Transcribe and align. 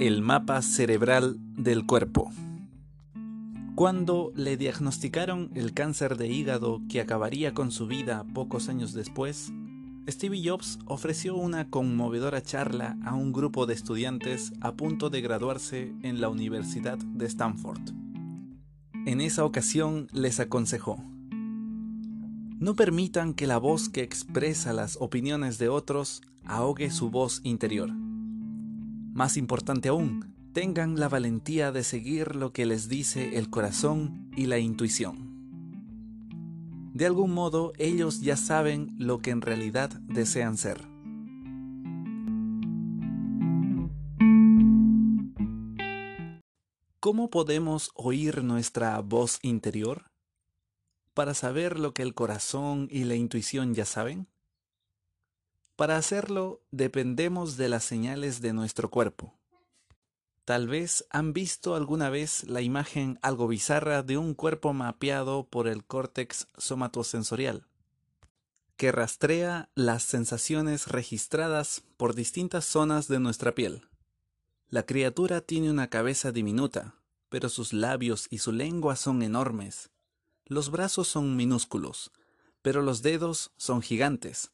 El 0.00 0.22
mapa 0.22 0.62
cerebral 0.62 1.36
del 1.58 1.84
cuerpo. 1.84 2.30
Cuando 3.74 4.32
le 4.34 4.56
diagnosticaron 4.56 5.50
el 5.54 5.74
cáncer 5.74 6.16
de 6.16 6.26
hígado 6.26 6.80
que 6.88 7.02
acabaría 7.02 7.52
con 7.52 7.70
su 7.70 7.86
vida 7.86 8.24
pocos 8.32 8.70
años 8.70 8.94
después, 8.94 9.52
Steve 10.08 10.40
Jobs 10.42 10.78
ofreció 10.86 11.36
una 11.36 11.68
conmovedora 11.68 12.42
charla 12.42 12.96
a 13.04 13.14
un 13.14 13.34
grupo 13.34 13.66
de 13.66 13.74
estudiantes 13.74 14.54
a 14.62 14.72
punto 14.72 15.10
de 15.10 15.20
graduarse 15.20 15.92
en 16.00 16.22
la 16.22 16.30
Universidad 16.30 16.96
de 16.96 17.26
Stanford. 17.26 17.90
En 19.04 19.20
esa 19.20 19.44
ocasión 19.44 20.08
les 20.14 20.40
aconsejó, 20.40 21.04
no 22.58 22.74
permitan 22.74 23.34
que 23.34 23.46
la 23.46 23.58
voz 23.58 23.90
que 23.90 24.00
expresa 24.00 24.72
las 24.72 24.96
opiniones 24.98 25.58
de 25.58 25.68
otros 25.68 26.22
ahogue 26.46 26.90
su 26.90 27.10
voz 27.10 27.42
interior. 27.44 27.99
Más 29.12 29.36
importante 29.36 29.88
aún, 29.88 30.34
tengan 30.52 30.98
la 30.98 31.08
valentía 31.08 31.72
de 31.72 31.84
seguir 31.84 32.36
lo 32.36 32.52
que 32.52 32.66
les 32.66 32.88
dice 32.88 33.38
el 33.38 33.50
corazón 33.50 34.30
y 34.36 34.46
la 34.46 34.58
intuición. 34.58 35.30
De 36.94 37.06
algún 37.06 37.32
modo 37.32 37.72
ellos 37.78 38.20
ya 38.20 38.36
saben 38.36 38.94
lo 38.98 39.18
que 39.18 39.30
en 39.30 39.40
realidad 39.40 39.90
desean 40.02 40.56
ser. 40.56 40.88
¿Cómo 47.00 47.30
podemos 47.30 47.90
oír 47.94 48.44
nuestra 48.44 49.00
voz 49.00 49.38
interior? 49.42 50.10
Para 51.14 51.34
saber 51.34 51.80
lo 51.80 51.94
que 51.94 52.02
el 52.02 52.14
corazón 52.14 52.88
y 52.90 53.04
la 53.04 53.14
intuición 53.14 53.74
ya 53.74 53.86
saben. 53.86 54.28
Para 55.80 55.96
hacerlo 55.96 56.60
dependemos 56.72 57.56
de 57.56 57.70
las 57.70 57.84
señales 57.84 58.42
de 58.42 58.52
nuestro 58.52 58.90
cuerpo. 58.90 59.32
Tal 60.44 60.68
vez 60.68 61.06
han 61.08 61.32
visto 61.32 61.74
alguna 61.74 62.10
vez 62.10 62.44
la 62.44 62.60
imagen 62.60 63.18
algo 63.22 63.48
bizarra 63.48 64.02
de 64.02 64.18
un 64.18 64.34
cuerpo 64.34 64.74
mapeado 64.74 65.48
por 65.48 65.68
el 65.68 65.82
córtex 65.82 66.48
somatosensorial, 66.58 67.66
que 68.76 68.92
rastrea 68.92 69.70
las 69.74 70.02
sensaciones 70.02 70.86
registradas 70.86 71.82
por 71.96 72.14
distintas 72.14 72.66
zonas 72.66 73.08
de 73.08 73.18
nuestra 73.18 73.54
piel. 73.54 73.88
La 74.68 74.84
criatura 74.84 75.40
tiene 75.40 75.70
una 75.70 75.88
cabeza 75.88 76.30
diminuta, 76.30 76.96
pero 77.30 77.48
sus 77.48 77.72
labios 77.72 78.26
y 78.28 78.40
su 78.40 78.52
lengua 78.52 78.96
son 78.96 79.22
enormes. 79.22 79.88
Los 80.44 80.70
brazos 80.70 81.08
son 81.08 81.36
minúsculos, 81.36 82.12
pero 82.60 82.82
los 82.82 83.00
dedos 83.00 83.52
son 83.56 83.80
gigantes, 83.80 84.50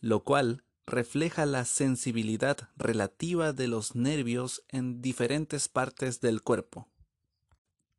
lo 0.00 0.24
cual 0.24 0.64
refleja 0.86 1.46
la 1.46 1.64
sensibilidad 1.64 2.70
relativa 2.76 3.52
de 3.52 3.68
los 3.68 3.94
nervios 3.94 4.62
en 4.68 5.00
diferentes 5.00 5.68
partes 5.68 6.20
del 6.20 6.42
cuerpo. 6.42 6.88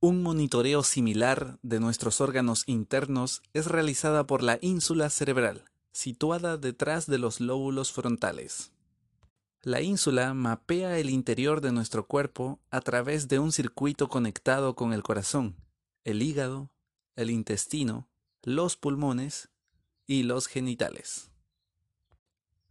Un 0.00 0.22
monitoreo 0.22 0.82
similar 0.82 1.58
de 1.62 1.80
nuestros 1.80 2.20
órganos 2.20 2.64
internos 2.66 3.42
es 3.54 3.66
realizada 3.66 4.26
por 4.26 4.42
la 4.42 4.58
ínsula 4.60 5.08
cerebral, 5.08 5.64
situada 5.92 6.58
detrás 6.58 7.06
de 7.06 7.18
los 7.18 7.40
lóbulos 7.40 7.90
frontales. 7.90 8.72
La 9.62 9.80
ínsula 9.80 10.34
mapea 10.34 10.98
el 10.98 11.08
interior 11.08 11.62
de 11.62 11.72
nuestro 11.72 12.06
cuerpo 12.06 12.60
a 12.70 12.82
través 12.82 13.28
de 13.28 13.38
un 13.38 13.50
circuito 13.50 14.08
conectado 14.08 14.76
con 14.76 14.92
el 14.92 15.02
corazón, 15.02 15.56
el 16.04 16.20
hígado, 16.20 16.70
el 17.16 17.30
intestino, 17.30 18.06
los 18.42 18.76
pulmones 18.76 19.48
y 20.06 20.24
los 20.24 20.48
genitales. 20.48 21.30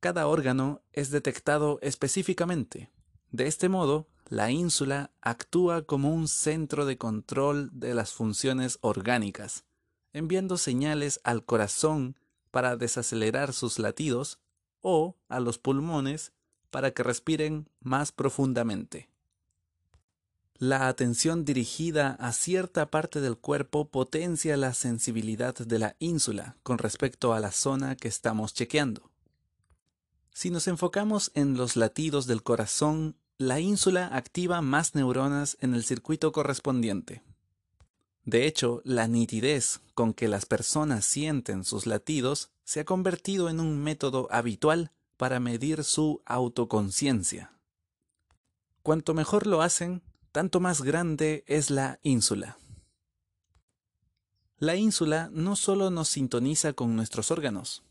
Cada 0.00 0.28
órgano 0.28 0.82
es 0.92 1.10
detectado 1.10 1.80
específicamente. 1.82 2.92
De 3.32 3.46
este 3.48 3.68
modo, 3.68 4.08
la 4.28 4.50
ínsula 4.50 5.10
actúa 5.20 5.82
como 5.82 6.14
un 6.14 6.28
centro 6.28 6.86
de 6.86 6.96
control 6.98 7.70
de 7.72 7.94
las 7.94 8.12
funciones 8.12 8.78
orgánicas, 8.80 9.64
enviando 10.12 10.56
señales 10.56 11.20
al 11.24 11.44
corazón 11.44 12.16
para 12.50 12.76
desacelerar 12.76 13.52
sus 13.52 13.78
latidos 13.78 14.38
o 14.82 15.16
a 15.28 15.40
los 15.40 15.58
pulmones 15.58 16.32
para 16.70 16.92
que 16.92 17.02
respiren 17.02 17.68
más 17.80 18.12
profundamente. 18.12 19.10
La 20.58 20.88
atención 20.88 21.44
dirigida 21.44 22.16
a 22.20 22.32
cierta 22.32 22.90
parte 22.90 23.20
del 23.20 23.36
cuerpo 23.36 23.88
potencia 23.88 24.56
la 24.56 24.74
sensibilidad 24.74 25.54
de 25.54 25.78
la 25.78 25.96
ínsula 25.98 26.56
con 26.62 26.78
respecto 26.78 27.32
a 27.32 27.40
la 27.40 27.52
zona 27.52 27.96
que 27.96 28.08
estamos 28.08 28.54
chequeando. 28.54 29.07
Si 30.38 30.50
nos 30.50 30.68
enfocamos 30.68 31.32
en 31.34 31.56
los 31.56 31.74
latidos 31.74 32.28
del 32.28 32.44
corazón, 32.44 33.16
la 33.38 33.58
ínsula 33.58 34.06
activa 34.06 34.62
más 34.62 34.94
neuronas 34.94 35.58
en 35.60 35.74
el 35.74 35.82
circuito 35.82 36.30
correspondiente. 36.30 37.24
De 38.24 38.46
hecho, 38.46 38.80
la 38.84 39.08
nitidez 39.08 39.80
con 39.94 40.14
que 40.14 40.28
las 40.28 40.46
personas 40.46 41.04
sienten 41.04 41.64
sus 41.64 41.88
latidos 41.88 42.52
se 42.62 42.78
ha 42.78 42.84
convertido 42.84 43.48
en 43.48 43.58
un 43.58 43.82
método 43.82 44.28
habitual 44.30 44.92
para 45.16 45.40
medir 45.40 45.82
su 45.82 46.22
autoconciencia. 46.24 47.50
Cuanto 48.84 49.14
mejor 49.14 49.44
lo 49.44 49.60
hacen, 49.60 50.04
tanto 50.30 50.60
más 50.60 50.82
grande 50.82 51.42
es 51.48 51.68
la 51.68 51.98
ínsula. 52.04 52.58
La 54.60 54.76
ínsula 54.76 55.30
no 55.32 55.56
solo 55.56 55.90
nos 55.90 56.08
sintoniza 56.08 56.74
con 56.74 56.94
nuestros 56.94 57.32
órganos, 57.32 57.82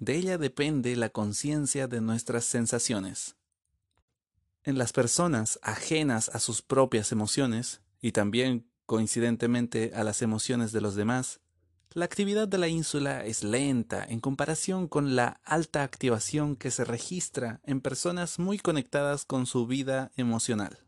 de 0.00 0.16
ella 0.16 0.38
depende 0.38 0.96
la 0.96 1.10
conciencia 1.10 1.86
de 1.86 2.00
nuestras 2.00 2.46
sensaciones. 2.46 3.36
En 4.64 4.78
las 4.78 4.92
personas 4.92 5.60
ajenas 5.62 6.30
a 6.30 6.40
sus 6.40 6.62
propias 6.62 7.12
emociones, 7.12 7.82
y 8.00 8.12
también 8.12 8.66
coincidentemente 8.86 9.92
a 9.94 10.02
las 10.02 10.22
emociones 10.22 10.72
de 10.72 10.80
los 10.80 10.94
demás, 10.94 11.40
la 11.92 12.06
actividad 12.06 12.48
de 12.48 12.56
la 12.56 12.68
ínsula 12.68 13.24
es 13.26 13.44
lenta 13.44 14.02
en 14.04 14.20
comparación 14.20 14.88
con 14.88 15.16
la 15.16 15.40
alta 15.44 15.82
activación 15.82 16.56
que 16.56 16.70
se 16.70 16.84
registra 16.84 17.60
en 17.64 17.82
personas 17.82 18.38
muy 18.38 18.58
conectadas 18.58 19.26
con 19.26 19.44
su 19.44 19.66
vida 19.66 20.12
emocional. 20.16 20.78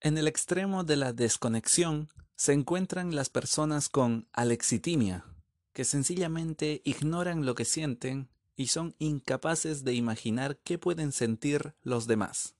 En 0.00 0.16
el 0.16 0.26
extremo 0.26 0.84
de 0.84 0.96
la 0.96 1.12
desconexión 1.12 2.08
se 2.34 2.54
encuentran 2.54 3.14
las 3.14 3.28
personas 3.28 3.90
con 3.90 4.26
alexitimia, 4.32 5.26
que 5.72 5.84
sencillamente 5.84 6.82
ignoran 6.84 7.46
lo 7.46 7.54
que 7.54 7.64
sienten 7.64 8.28
y 8.56 8.66
son 8.66 8.94
incapaces 8.98 9.84
de 9.84 9.94
imaginar 9.94 10.58
qué 10.58 10.78
pueden 10.78 11.12
sentir 11.12 11.74
los 11.82 12.06
demás. 12.06 12.56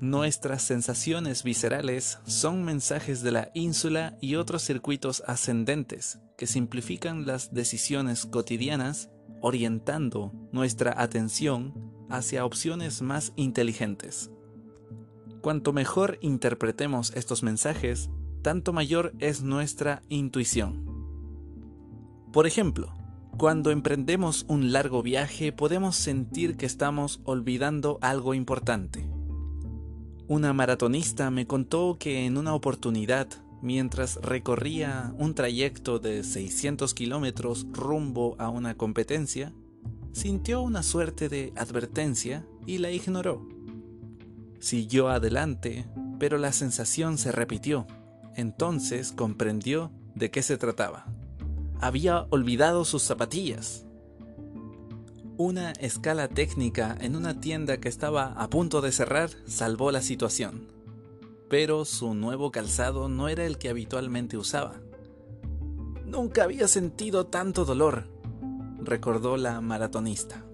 Nuestras 0.00 0.62
sensaciones 0.62 1.42
viscerales 1.42 2.18
son 2.24 2.64
mensajes 2.64 3.20
de 3.20 3.30
la 3.30 3.50
ínsula 3.52 4.16
y 4.22 4.36
otros 4.36 4.62
circuitos 4.62 5.22
ascendentes 5.26 6.18
que 6.38 6.46
simplifican 6.46 7.26
las 7.26 7.52
decisiones 7.52 8.24
cotidianas 8.24 9.10
orientando 9.42 10.32
nuestra 10.50 10.94
atención 11.02 11.92
hacia 12.08 12.46
opciones 12.46 13.02
más 13.02 13.32
inteligentes. 13.36 14.30
Cuanto 15.40 15.72
mejor 15.72 16.18
interpretemos 16.20 17.12
estos 17.14 17.42
mensajes, 17.42 18.10
tanto 18.42 18.72
mayor 18.72 19.12
es 19.18 19.42
nuestra 19.42 20.02
intuición. 20.08 20.84
Por 22.32 22.46
ejemplo, 22.46 22.92
cuando 23.36 23.70
emprendemos 23.70 24.44
un 24.48 24.72
largo 24.72 25.02
viaje 25.02 25.52
podemos 25.52 25.94
sentir 25.96 26.56
que 26.56 26.66
estamos 26.66 27.20
olvidando 27.24 27.98
algo 28.00 28.34
importante. 28.34 29.08
Una 30.26 30.52
maratonista 30.52 31.30
me 31.30 31.46
contó 31.46 31.96
que 31.98 32.26
en 32.26 32.36
una 32.36 32.52
oportunidad, 32.52 33.28
mientras 33.62 34.16
recorría 34.16 35.14
un 35.18 35.34
trayecto 35.34 36.00
de 36.00 36.24
600 36.24 36.92
kilómetros 36.94 37.66
rumbo 37.72 38.34
a 38.38 38.50
una 38.50 38.76
competencia, 38.76 39.54
sintió 40.12 40.60
una 40.60 40.82
suerte 40.82 41.28
de 41.28 41.52
advertencia 41.56 42.44
y 42.66 42.78
la 42.78 42.90
ignoró. 42.90 43.57
Siguió 44.60 45.08
adelante, 45.08 45.86
pero 46.18 46.38
la 46.38 46.52
sensación 46.52 47.18
se 47.18 47.32
repitió. 47.32 47.86
Entonces 48.34 49.12
comprendió 49.12 49.90
de 50.14 50.30
qué 50.30 50.42
se 50.42 50.58
trataba. 50.58 51.06
Había 51.80 52.26
olvidado 52.30 52.84
sus 52.84 53.02
zapatillas. 53.02 53.84
Una 55.36 55.70
escala 55.72 56.26
técnica 56.26 56.96
en 57.00 57.14
una 57.14 57.40
tienda 57.40 57.78
que 57.78 57.88
estaba 57.88 58.32
a 58.32 58.50
punto 58.50 58.80
de 58.80 58.90
cerrar 58.90 59.30
salvó 59.46 59.92
la 59.92 60.02
situación. 60.02 60.66
Pero 61.48 61.84
su 61.84 62.14
nuevo 62.14 62.50
calzado 62.50 63.08
no 63.08 63.28
era 63.28 63.46
el 63.46 63.58
que 63.58 63.68
habitualmente 63.68 64.36
usaba. 64.36 64.80
Nunca 66.04 66.44
había 66.44 66.66
sentido 66.66 67.26
tanto 67.26 67.64
dolor, 67.64 68.08
recordó 68.82 69.36
la 69.36 69.60
maratonista. 69.60 70.44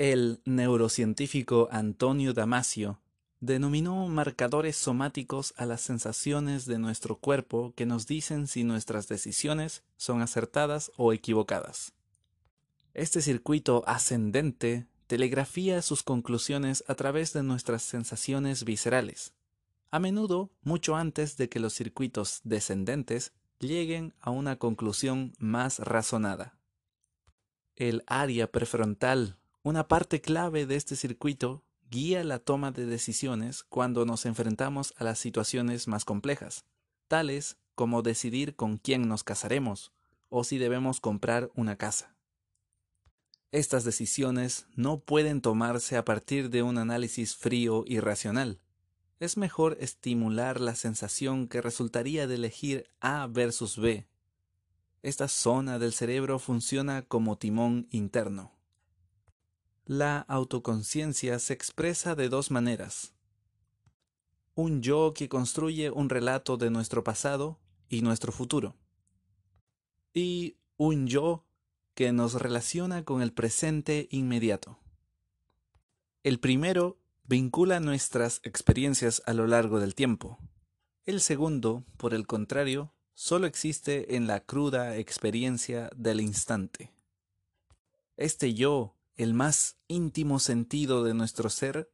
El 0.00 0.40
neurocientífico 0.46 1.68
Antonio 1.70 2.32
Damasio 2.32 3.02
denominó 3.40 4.08
marcadores 4.08 4.76
somáticos 4.76 5.52
a 5.58 5.66
las 5.66 5.82
sensaciones 5.82 6.64
de 6.64 6.78
nuestro 6.78 7.18
cuerpo 7.18 7.74
que 7.76 7.84
nos 7.84 8.06
dicen 8.06 8.46
si 8.46 8.64
nuestras 8.64 9.08
decisiones 9.08 9.82
son 9.98 10.22
acertadas 10.22 10.90
o 10.96 11.12
equivocadas. 11.12 11.92
Este 12.94 13.20
circuito 13.20 13.84
ascendente 13.86 14.86
telegrafía 15.06 15.82
sus 15.82 16.02
conclusiones 16.02 16.82
a 16.88 16.94
través 16.94 17.34
de 17.34 17.42
nuestras 17.42 17.82
sensaciones 17.82 18.64
viscerales, 18.64 19.34
a 19.90 19.98
menudo 19.98 20.50
mucho 20.62 20.96
antes 20.96 21.36
de 21.36 21.50
que 21.50 21.60
los 21.60 21.74
circuitos 21.74 22.40
descendentes 22.42 23.34
lleguen 23.58 24.14
a 24.18 24.30
una 24.30 24.56
conclusión 24.56 25.34
más 25.38 25.78
razonada. 25.78 26.56
El 27.76 28.02
área 28.06 28.50
prefrontal, 28.50 29.36
una 29.62 29.88
parte 29.88 30.20
clave 30.20 30.64
de 30.64 30.76
este 30.76 30.96
circuito, 30.96 31.64
guía 31.90 32.24
la 32.24 32.38
toma 32.38 32.70
de 32.70 32.86
decisiones 32.86 33.62
cuando 33.62 34.06
nos 34.06 34.24
enfrentamos 34.24 34.94
a 34.96 35.04
las 35.04 35.18
situaciones 35.18 35.86
más 35.86 36.04
complejas, 36.04 36.64
tales 37.08 37.58
como 37.74 38.02
decidir 38.02 38.56
con 38.56 38.78
quién 38.78 39.06
nos 39.08 39.22
casaremos 39.22 39.92
o 40.28 40.44
si 40.44 40.56
debemos 40.58 41.00
comprar 41.00 41.50
una 41.54 41.76
casa. 41.76 42.14
Estas 43.52 43.84
decisiones 43.84 44.66
no 44.76 45.00
pueden 45.00 45.40
tomarse 45.40 45.96
a 45.96 46.04
partir 46.04 46.50
de 46.50 46.62
un 46.62 46.78
análisis 46.78 47.36
frío 47.36 47.84
y 47.86 47.98
racional. 47.98 48.60
Es 49.18 49.36
mejor 49.36 49.76
estimular 49.80 50.60
la 50.60 50.76
sensación 50.76 51.48
que 51.48 51.60
resultaría 51.60 52.26
de 52.26 52.36
elegir 52.36 52.88
A 53.00 53.26
versus 53.26 53.76
B. 53.76 54.06
Esta 55.02 55.28
zona 55.28 55.78
del 55.78 55.92
cerebro 55.92 56.38
funciona 56.38 57.02
como 57.02 57.36
timón 57.36 57.88
interno. 57.90 58.59
La 59.92 60.20
autoconciencia 60.28 61.40
se 61.40 61.52
expresa 61.52 62.14
de 62.14 62.28
dos 62.28 62.52
maneras. 62.52 63.12
Un 64.54 64.82
yo 64.82 65.14
que 65.14 65.28
construye 65.28 65.90
un 65.90 66.08
relato 66.08 66.56
de 66.56 66.70
nuestro 66.70 67.02
pasado 67.02 67.58
y 67.88 68.02
nuestro 68.02 68.30
futuro. 68.30 68.76
Y 70.14 70.58
un 70.76 71.08
yo 71.08 71.44
que 71.94 72.12
nos 72.12 72.34
relaciona 72.34 73.04
con 73.04 73.20
el 73.20 73.32
presente 73.32 74.06
inmediato. 74.12 74.78
El 76.22 76.38
primero 76.38 77.00
vincula 77.24 77.80
nuestras 77.80 78.40
experiencias 78.44 79.24
a 79.26 79.34
lo 79.34 79.48
largo 79.48 79.80
del 79.80 79.96
tiempo. 79.96 80.38
El 81.04 81.20
segundo, 81.20 81.82
por 81.96 82.14
el 82.14 82.28
contrario, 82.28 82.94
solo 83.14 83.48
existe 83.48 84.14
en 84.14 84.28
la 84.28 84.38
cruda 84.38 84.98
experiencia 84.98 85.90
del 85.96 86.20
instante. 86.20 86.92
Este 88.16 88.54
yo, 88.54 88.94
el 89.22 89.34
más 89.34 89.76
íntimo 89.88 90.38
sentido 90.38 91.04
de 91.04 91.14
nuestro 91.14 91.50
ser, 91.50 91.90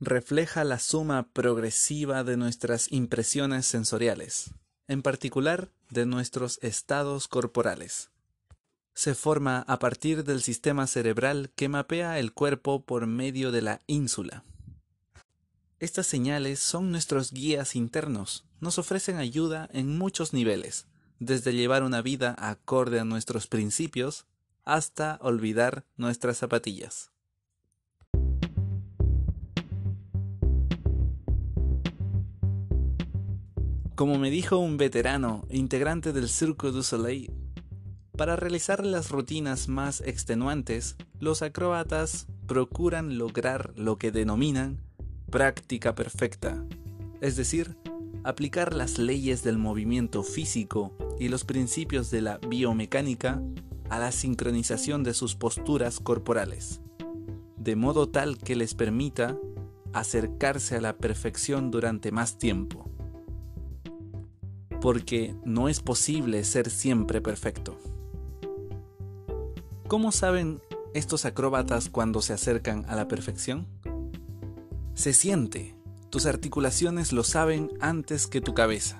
refleja 0.00 0.64
la 0.64 0.78
suma 0.78 1.28
progresiva 1.32 2.24
de 2.24 2.36
nuestras 2.36 2.90
impresiones 2.92 3.66
sensoriales, 3.66 4.50
en 4.88 5.02
particular 5.02 5.70
de 5.90 6.06
nuestros 6.06 6.58
estados 6.62 7.28
corporales 7.28 8.10
se 9.00 9.14
forma 9.14 9.60
a 9.66 9.78
partir 9.78 10.24
del 10.24 10.42
sistema 10.42 10.86
cerebral 10.86 11.50
que 11.56 11.70
mapea 11.70 12.18
el 12.18 12.34
cuerpo 12.34 12.84
por 12.84 13.06
medio 13.06 13.50
de 13.50 13.62
la 13.62 13.80
ínsula. 13.86 14.44
Estas 15.78 16.06
señales 16.06 16.60
son 16.60 16.90
nuestros 16.90 17.32
guías 17.32 17.76
internos, 17.76 18.44
nos 18.60 18.78
ofrecen 18.78 19.16
ayuda 19.16 19.70
en 19.72 19.96
muchos 19.96 20.34
niveles, 20.34 20.86
desde 21.18 21.54
llevar 21.54 21.82
una 21.82 22.02
vida 22.02 22.34
acorde 22.38 23.00
a 23.00 23.04
nuestros 23.04 23.46
principios 23.46 24.26
hasta 24.74 25.18
olvidar 25.20 25.84
nuestras 25.96 26.38
zapatillas. 26.38 27.10
Como 33.96 34.18
me 34.18 34.30
dijo 34.30 34.58
un 34.58 34.76
veterano 34.76 35.44
integrante 35.50 36.12
del 36.12 36.28
Cirque 36.28 36.68
du 36.68 36.82
Soleil, 36.82 37.32
para 38.16 38.36
realizar 38.36 38.86
las 38.86 39.10
rutinas 39.10 39.68
más 39.68 40.02
extenuantes, 40.02 40.96
los 41.18 41.42
acróbatas 41.42 42.28
procuran 42.46 43.18
lograr 43.18 43.72
lo 43.76 43.98
que 43.98 44.12
denominan 44.12 44.80
práctica 45.30 45.94
perfecta, 45.94 46.64
es 47.20 47.36
decir, 47.36 47.76
aplicar 48.22 48.72
las 48.72 48.98
leyes 48.98 49.42
del 49.42 49.58
movimiento 49.58 50.22
físico 50.22 50.96
y 51.18 51.28
los 51.28 51.44
principios 51.44 52.10
de 52.10 52.22
la 52.22 52.38
biomecánica 52.38 53.42
a 53.90 53.98
la 53.98 54.12
sincronización 54.12 55.02
de 55.02 55.12
sus 55.12 55.34
posturas 55.34 56.00
corporales, 56.00 56.80
de 57.56 57.76
modo 57.76 58.08
tal 58.08 58.38
que 58.38 58.56
les 58.56 58.74
permita 58.74 59.36
acercarse 59.92 60.76
a 60.76 60.80
la 60.80 60.96
perfección 60.96 61.70
durante 61.70 62.12
más 62.12 62.38
tiempo. 62.38 62.88
Porque 64.80 65.34
no 65.44 65.68
es 65.68 65.80
posible 65.80 66.42
ser 66.44 66.70
siempre 66.70 67.20
perfecto. 67.20 67.78
¿Cómo 69.88 70.12
saben 70.12 70.62
estos 70.94 71.24
acróbatas 71.24 71.90
cuando 71.90 72.22
se 72.22 72.32
acercan 72.32 72.84
a 72.88 72.94
la 72.94 73.08
perfección? 73.08 73.66
Se 74.94 75.12
siente. 75.12 75.76
Tus 76.10 76.26
articulaciones 76.26 77.12
lo 77.12 77.24
saben 77.24 77.70
antes 77.80 78.26
que 78.26 78.40
tu 78.40 78.54
cabeza. 78.54 78.98